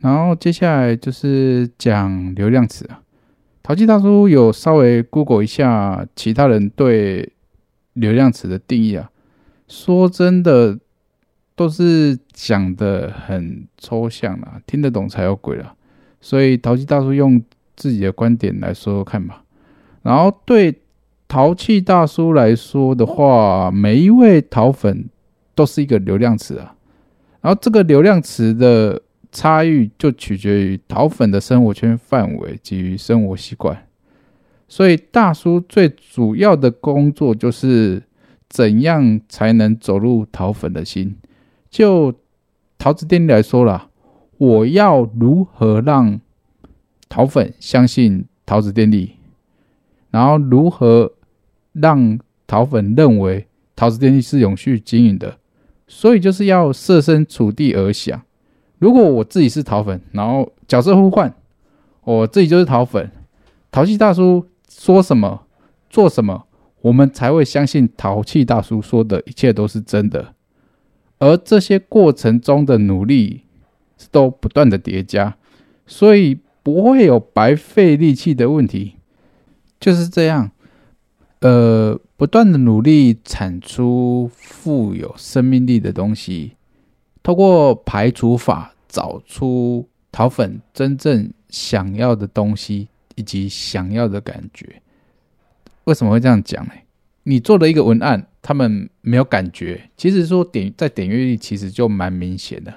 [0.00, 3.00] 然后接下来就是讲流量词啊。
[3.62, 7.32] 淘气大叔有稍微 Google 一下其他人对
[7.94, 9.10] 流量词的定义啊。
[9.66, 10.78] 说真的，
[11.56, 15.74] 都是讲的很抽象啦，听得懂才有鬼了。
[16.20, 17.42] 所以淘气大叔用
[17.74, 19.42] 自己的观点来说说看吧。
[20.02, 20.82] 然后对
[21.26, 25.08] 淘气大叔来说的话，每一位淘粉
[25.56, 26.76] 都是一个流量词啊。
[27.40, 29.02] 然后这个流量词的。
[29.36, 33.86] 差异就取决于淘粉的生活圈范围及于生活习惯，
[34.66, 38.02] 所以大叔最主要的工作就是
[38.48, 41.14] 怎样才能走入桃粉的心。
[41.68, 42.14] 就
[42.78, 43.90] 桃子店来说啦，
[44.38, 46.18] 我要如何让
[47.10, 49.16] 桃粉相信桃子电力，
[50.10, 51.12] 然后如何
[51.74, 55.38] 让桃粉认为桃子电力是永续经营的，
[55.86, 58.22] 所以就是要设身处地而想。
[58.78, 61.34] 如果我自己是桃粉，然后角色互换，
[62.04, 63.10] 我自己就是桃粉，
[63.70, 65.46] 淘气大叔说什么
[65.88, 66.46] 做什么，
[66.82, 70.34] 我们才会相信淘气大叔说的一切都是真的。
[71.18, 73.44] 而这些过程中的努力
[74.10, 75.36] 都不断的叠加，
[75.86, 78.96] 所以不会有白费力气的问题。
[79.80, 80.50] 就是这样，
[81.40, 86.52] 呃，不断的努力产出富有生命力的东西。
[87.26, 94.80] 透过排除法找出淘粉真正想要的东西以及想要的感觉。
[95.86, 96.72] 为什么会这样讲呢？
[97.24, 99.90] 你做了一个文案，他们没有感觉。
[99.96, 102.72] 其实说点在点阅率，其实就蛮明显的。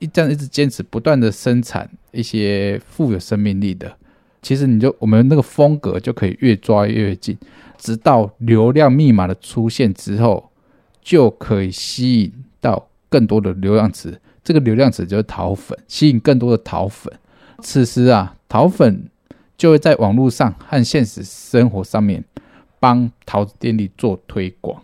[0.00, 3.96] 一这样一直坚持不断的生产一些富有生命力的，
[4.42, 7.38] 其实你就我们那个风格就可以越抓越近，
[7.76, 10.50] 直到流量密码的出现之后，
[11.00, 12.88] 就可以吸引到。
[13.08, 17.12] 更多的流量词，这个流量词就是淘粉，吸引更多的淘粉。
[17.60, 19.08] 此时啊，淘粉
[19.56, 22.24] 就会在网络上和现实生活上面
[22.78, 24.82] 帮桃子电力做推广。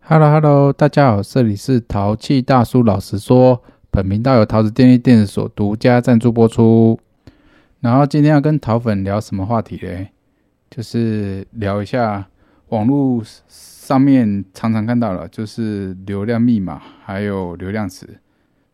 [0.00, 6.98] Hello Hello，大家好，这里是淘气大叔老实说，本频道由桃子电力电子所独家赞助播出。
[7.80, 10.08] 然后今天要跟淘粉聊什么话题嘞？
[10.70, 12.26] 就是聊一下
[12.68, 13.22] 网络。
[13.86, 18.18] 上面常常看到了，就是流量密码还有流量词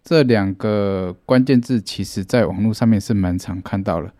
[0.02, 4.10] 这两个关键字，其实在网络上面是蛮常看到了。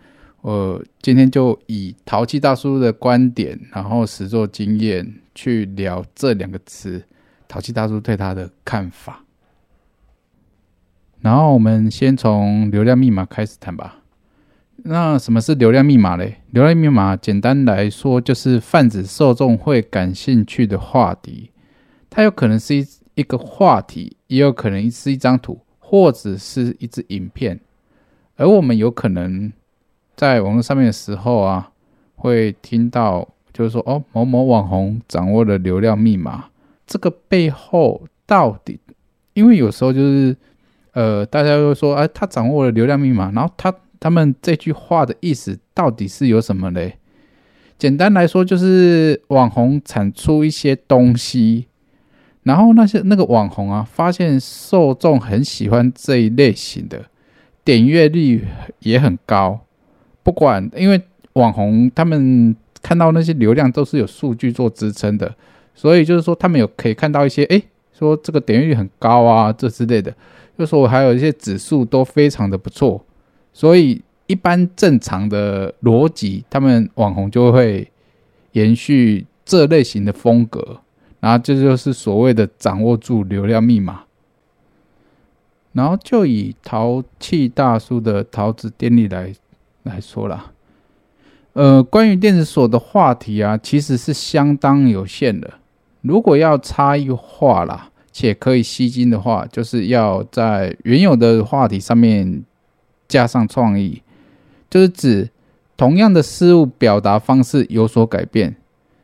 [0.42, 7.02] 我今天就以淘气大叔的观点，然后实作经验去聊这两个词，
[7.48, 9.24] 淘气大叔对他的看法。
[11.22, 14.01] 然后我们先从流量密码开始谈吧。
[14.84, 16.38] 那什么是流量密码嘞？
[16.50, 21.50] 流量密码简单来说就是泛指受众会感兴趣的话题，
[22.10, 22.84] 它有可能是一
[23.14, 27.60] 一个话题，也有可能是一张图，或者是一支影片。
[28.36, 29.52] 而我们有可能
[30.16, 31.70] 在网络上面的时候啊，
[32.16, 36.46] 会听到就是说哦，某某网红掌握了流量密码，
[36.86, 38.80] 这个背后到底？
[39.34, 40.36] 因为有时候就是
[40.92, 43.72] 呃，大家会说哎，他掌握了流量密码，然后他。
[44.02, 46.98] 他们这句话的意思到底是有什么嘞？
[47.78, 51.68] 简单来说，就是网红产出一些东西，
[52.42, 57.04] 然后那些那个网红啊，发现受众很喜欢这一类型的，
[57.62, 58.48] 点阅率
[58.80, 59.60] 也很高。
[60.24, 61.00] 不管因为
[61.34, 65.32] 网红他们看到那些流量都是有数据做支撑的，
[65.76, 67.62] 所以就是说他们有可以看到一些，诶，
[67.96, 70.12] 说这个点阅率很高啊，这之类的，
[70.58, 73.04] 就说我还有一些指数都非常的不错。
[73.52, 77.90] 所以，一般正常的逻辑，他们网红就会
[78.52, 80.80] 延续这类型的风格，
[81.20, 84.04] 然后这就是所谓的掌握住流量密码。
[85.72, 89.32] 然后就以淘气大叔的桃子电力来
[89.82, 90.52] 来说啦，
[91.52, 95.50] 呃，关于电子锁的话题啊，其实是相当有限的。
[96.00, 102.42] 如果要差异化啦，且可以吸睛的话，就是要在原有的话题上面。
[103.12, 104.00] 加上创意，
[104.70, 105.28] 就是指
[105.76, 108.56] 同样的事物表达方式有所改变。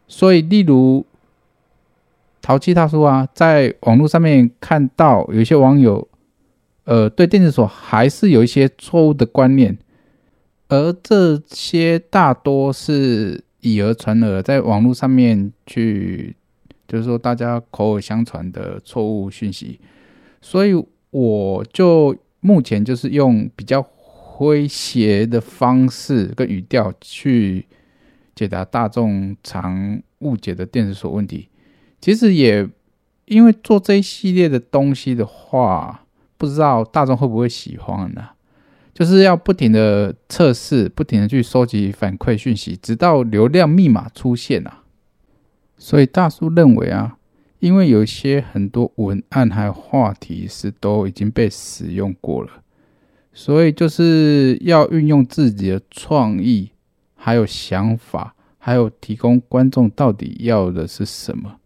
[0.07, 1.05] 所以，例如
[2.41, 6.09] 淘气大叔啊，在网络上面看到有些网友，
[6.85, 9.77] 呃，对电子锁还是有一些错误的观念，
[10.69, 16.35] 而这些大多是以讹传讹，在网络上面去，
[16.87, 19.79] 就是说大家口耳相传的错误讯息。
[20.41, 20.73] 所以，
[21.11, 23.87] 我就目前就是用比较。
[24.39, 27.67] 诙谐的方式跟语调去
[28.37, 31.49] 解答大众常误解的电子锁问题，
[32.01, 32.69] 其实也
[33.25, 36.05] 因为做这一系列的东西的话，
[36.37, 38.29] 不知道大众会不会喜欢呢？
[38.95, 44.85] 就是要不停的测试，不停的去收集反馈讯息，直到流量密码出现啊。
[45.77, 47.19] 所以大叔认为啊，
[47.59, 52.51] 因为有些很多文案还有话题是都已经被使用过了，
[53.33, 56.71] 所以就是要运用自己的创意，
[57.15, 61.61] 还有想法，还有提供观众到底要的是什么，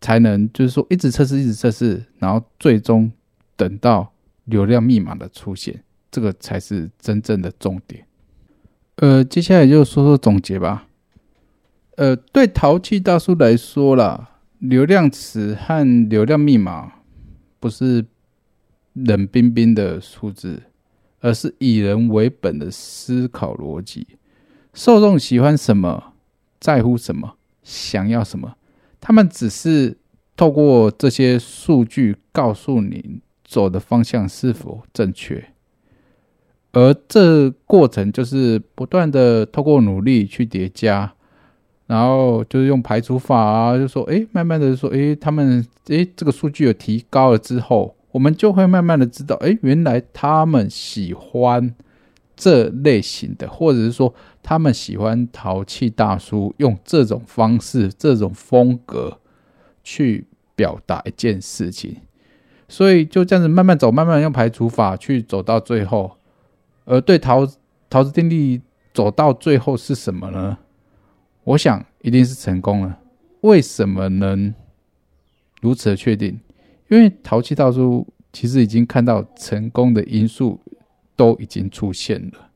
[0.00, 3.10] 才能就是说一直测试，一直测试，然后最终
[3.56, 4.12] 等到
[4.44, 8.04] 流量密码的出现，这个才是真正的重点。
[8.96, 10.86] 呃，接下来就说说总结吧。
[11.96, 16.92] 呃，对淘气大叔来说啦，流量词和流量密码
[17.60, 18.04] 不是
[18.92, 20.62] 冷冰冰的数字，
[21.22, 24.06] 而是以人为本的思考逻辑。
[24.74, 26.12] 受众喜欢什么，
[26.60, 28.56] 在乎什么，想要什么，
[29.00, 29.96] 他们只是
[30.36, 35.42] 透过这些数据告诉你走的方向是否正确，
[36.72, 41.14] 而这过程就是不断的透过努力去叠加。
[41.88, 51.74] 然后就是用排除法啊，就说，哎，慢慢的说，哎，他们，哎，这个数据有提高了之后，我们就会慢慢的知道，哎，原来他们喜欢
[52.36, 59.18] 这类型的，或者是说他们喜欢淘气大叔用这种方式、这种风格
[59.82, 61.96] 去表达一件事情，
[62.68, 66.18] 所以就这样子慢慢走，慢慢用排除法去走到最后，
[66.84, 67.46] 而对桃
[67.88, 68.60] 桃子电力
[68.92, 70.58] 走到最后是什么呢？
[71.44, 72.98] 我想一定是成功了。
[73.40, 74.54] 为什么能
[75.60, 76.38] 如此的确定？
[76.92, 80.60] 因为淘气大叔其实已经看到成功的因素
[81.16, 82.50] 都已经出现了。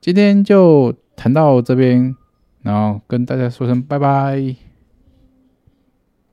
[0.00, 2.16] 今天就谈到这边，
[2.62, 4.71] 然后跟大家说声拜拜。